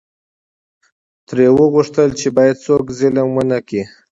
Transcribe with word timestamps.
ترې 1.27 1.47
وې 1.55 1.65
غوښتل 1.73 2.09
چې 2.19 2.27
باید 2.37 2.61
څوک 2.65 2.85
ظلم 2.97 3.29
ونکړي. 3.33 3.83